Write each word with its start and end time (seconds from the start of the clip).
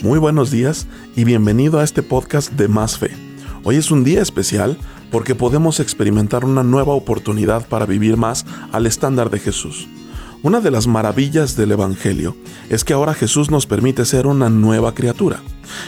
Muy 0.00 0.20
buenos 0.20 0.52
días 0.52 0.86
y 1.16 1.24
bienvenido 1.24 1.80
a 1.80 1.84
este 1.84 2.04
podcast 2.04 2.52
de 2.52 2.68
Más 2.68 2.98
Fe. 2.98 3.10
Hoy 3.64 3.74
es 3.74 3.90
un 3.90 4.04
día 4.04 4.22
especial 4.22 4.78
porque 5.10 5.34
podemos 5.34 5.80
experimentar 5.80 6.44
una 6.44 6.62
nueva 6.62 6.94
oportunidad 6.94 7.66
para 7.66 7.84
vivir 7.84 8.16
más 8.16 8.46
al 8.70 8.86
estándar 8.86 9.28
de 9.28 9.40
Jesús. 9.40 9.88
Una 10.44 10.60
de 10.60 10.70
las 10.70 10.86
maravillas 10.86 11.56
del 11.56 11.72
Evangelio 11.72 12.36
es 12.70 12.84
que 12.84 12.92
ahora 12.92 13.12
Jesús 13.12 13.50
nos 13.50 13.66
permite 13.66 14.04
ser 14.04 14.28
una 14.28 14.48
nueva 14.48 14.94
criatura. 14.94 15.42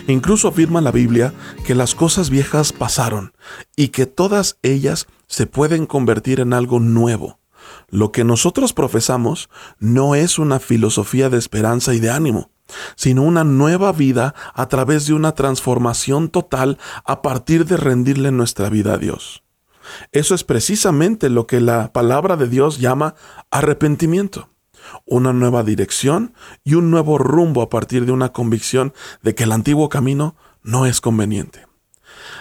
Incluso 0.08 0.48
afirma 0.48 0.80
la 0.80 0.90
Biblia 0.90 1.32
que 1.64 1.76
las 1.76 1.94
cosas 1.94 2.30
viejas 2.30 2.72
pasaron 2.72 3.32
y 3.76 3.88
que 3.88 4.06
todas 4.06 4.58
ellas 4.62 5.06
se 5.28 5.46
pueden 5.46 5.86
convertir 5.86 6.40
en 6.40 6.52
algo 6.52 6.80
nuevo. 6.80 7.38
Lo 7.90 8.10
que 8.10 8.24
nosotros 8.24 8.72
profesamos 8.72 9.50
no 9.78 10.16
es 10.16 10.40
una 10.40 10.58
filosofía 10.58 11.30
de 11.30 11.38
esperanza 11.38 11.94
y 11.94 12.00
de 12.00 12.10
ánimo, 12.10 12.50
sino 12.96 13.22
una 13.22 13.44
nueva 13.44 13.92
vida 13.92 14.34
a 14.54 14.68
través 14.68 15.06
de 15.06 15.14
una 15.14 15.32
transformación 15.32 16.28
total 16.28 16.78
a 17.04 17.22
partir 17.22 17.66
de 17.66 17.76
rendirle 17.76 18.32
nuestra 18.32 18.68
vida 18.68 18.94
a 18.94 18.98
Dios. 18.98 19.42
Eso 20.12 20.34
es 20.34 20.44
precisamente 20.44 21.28
lo 21.30 21.46
que 21.46 21.60
la 21.60 21.92
palabra 21.92 22.36
de 22.36 22.48
Dios 22.48 22.78
llama 22.78 23.14
arrepentimiento 23.50 24.50
una 25.04 25.32
nueva 25.32 25.62
dirección 25.62 26.34
y 26.64 26.74
un 26.74 26.90
nuevo 26.90 27.18
rumbo 27.18 27.62
a 27.62 27.70
partir 27.70 28.06
de 28.06 28.12
una 28.12 28.32
convicción 28.32 28.92
de 29.22 29.34
que 29.34 29.44
el 29.44 29.52
antiguo 29.52 29.88
camino 29.88 30.36
no 30.62 30.86
es 30.86 31.00
conveniente. 31.00 31.66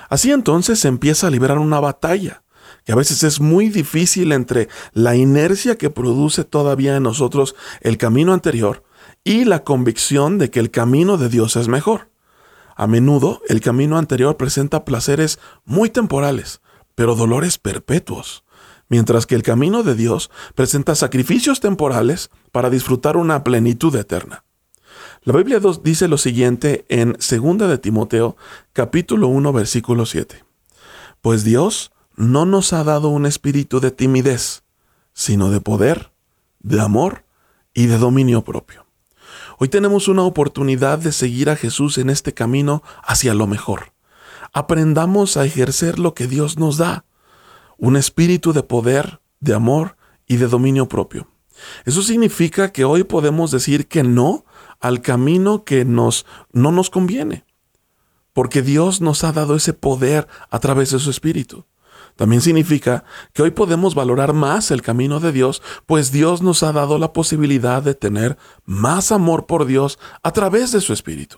Así 0.09 0.31
entonces 0.31 0.79
se 0.79 0.87
empieza 0.87 1.27
a 1.27 1.29
liberar 1.29 1.59
una 1.59 1.79
batalla, 1.79 2.43
que 2.85 2.91
a 2.91 2.95
veces 2.95 3.23
es 3.23 3.39
muy 3.39 3.69
difícil 3.69 4.31
entre 4.31 4.67
la 4.93 5.15
inercia 5.15 5.77
que 5.77 5.89
produce 5.89 6.43
todavía 6.43 6.95
en 6.95 7.03
nosotros 7.03 7.55
el 7.81 7.97
camino 7.97 8.33
anterior 8.33 8.83
y 9.29 9.45
la 9.45 9.63
convicción 9.63 10.39
de 10.39 10.49
que 10.49 10.59
el 10.59 10.71
camino 10.71 11.15
de 11.17 11.29
Dios 11.29 11.55
es 11.55 11.67
mejor. 11.67 12.09
A 12.75 12.87
menudo 12.87 13.43
el 13.47 13.61
camino 13.61 13.99
anterior 13.99 14.37
presenta 14.37 14.85
placeres 14.85 15.37
muy 15.65 15.91
temporales, 15.91 16.61
pero 16.95 17.13
dolores 17.13 17.59
perpetuos 17.59 18.43
mientras 18.87 19.27
que 19.27 19.35
el 19.35 19.43
camino 19.43 19.83
de 19.83 19.93
Dios 19.93 20.31
presenta 20.55 20.95
sacrificios 20.95 21.59
temporales 21.59 22.31
para 22.51 22.71
disfrutar 22.71 23.17
una 23.17 23.43
plenitud 23.43 23.95
eterna. 23.95 24.45
La 25.21 25.33
Biblia 25.37 25.61
dice 25.83 26.07
lo 26.07 26.17
siguiente 26.17 26.85
en 26.89 27.13
2 27.13 27.69
de 27.69 27.77
Timoteo 27.77 28.35
capítulo 28.73 29.27
1 29.27 29.53
versículo 29.53 30.07
7. 30.07 30.43
Pues 31.21 31.43
Dios 31.43 31.91
no 32.15 32.47
nos 32.47 32.73
ha 32.73 32.83
dado 32.83 33.09
un 33.09 33.27
espíritu 33.27 33.79
de 33.79 33.91
timidez, 33.91 34.63
sino 35.13 35.51
de 35.51 35.61
poder, 35.61 36.09
de 36.61 36.81
amor 36.81 37.25
y 37.75 37.85
de 37.85 37.99
dominio 37.99 38.43
propio. 38.43 38.88
Hoy 39.57 39.69
tenemos 39.69 40.07
una 40.07 40.23
oportunidad 40.23 40.99
de 40.99 41.11
seguir 41.11 41.49
a 41.49 41.55
Jesús 41.55 41.97
en 41.97 42.09
este 42.09 42.33
camino 42.33 42.83
hacia 43.03 43.33
lo 43.33 43.47
mejor. 43.47 43.93
Aprendamos 44.53 45.37
a 45.37 45.45
ejercer 45.45 45.99
lo 45.99 46.13
que 46.13 46.27
Dios 46.27 46.57
nos 46.57 46.77
da 46.77 47.05
un 47.79 47.95
espíritu 47.95 48.53
de 48.53 48.61
poder, 48.61 49.21
de 49.39 49.53
amor 49.53 49.95
y 50.27 50.35
de 50.35 50.47
dominio 50.47 50.87
propio. 50.87 51.27
Eso 51.85 52.03
significa 52.03 52.71
que 52.71 52.85
hoy 52.85 53.03
podemos 53.03 53.51
decir 53.51 53.87
que 53.87 54.03
no 54.03 54.45
al 54.79 55.01
camino 55.01 55.63
que 55.63 55.85
nos, 55.85 56.25
no 56.51 56.71
nos 56.71 56.89
conviene, 56.89 57.45
porque 58.33 58.61
Dios 58.61 59.01
nos 59.01 59.23
ha 59.23 59.31
dado 59.31 59.55
ese 59.55 59.73
poder 59.73 60.27
a 60.49 60.59
través 60.59 60.91
de 60.91 60.99
su 60.99 61.09
espíritu. 61.09 61.65
También 62.19 62.41
significa 62.41 63.05
que 63.31 63.43
hoy 63.43 63.51
podemos 63.51 63.95
valorar 63.95 64.33
más 64.33 64.71
el 64.71 64.81
camino 64.81 65.21
de 65.21 65.31
Dios, 65.31 65.61
pues 65.85 66.11
Dios 66.11 66.41
nos 66.41 66.63
ha 66.63 66.73
dado 66.73 66.97
la 66.97 67.13
posibilidad 67.13 67.81
de 67.81 67.95
tener 67.95 68.37
más 68.65 69.13
amor 69.13 69.45
por 69.45 69.65
Dios 69.65 69.97
a 70.21 70.33
través 70.33 70.73
de 70.73 70.81
su 70.81 70.91
espíritu. 70.91 71.37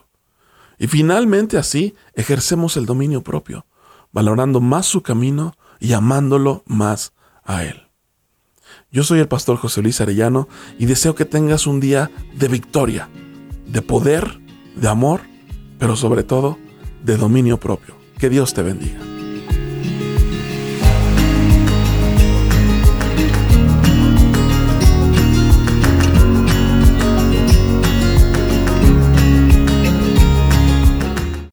Y 0.80 0.88
finalmente 0.88 1.56
así 1.56 1.94
ejercemos 2.14 2.76
el 2.76 2.84
dominio 2.84 3.22
propio, 3.22 3.64
valorando 4.10 4.60
más 4.60 4.86
su 4.86 5.04
camino 5.04 5.54
y 5.78 5.92
amándolo 5.92 6.64
más 6.66 7.12
a 7.44 7.62
Él. 7.62 7.86
Yo 8.90 9.04
soy 9.04 9.20
el 9.20 9.28
pastor 9.28 9.58
José 9.58 9.82
Luis 9.82 10.00
Arellano 10.00 10.48
y 10.80 10.86
deseo 10.86 11.14
que 11.14 11.24
tengas 11.24 11.68
un 11.68 11.78
día 11.78 12.10
de 12.34 12.48
victoria, 12.48 13.08
de 13.68 13.82
poder, 13.82 14.40
de 14.74 14.88
amor, 14.88 15.20
pero 15.78 15.94
sobre 15.94 16.24
todo 16.24 16.58
de 17.04 17.16
dominio 17.16 17.60
propio. 17.60 17.94
Que 18.18 18.28
Dios 18.28 18.52
te 18.52 18.62
bendiga. 18.62 19.11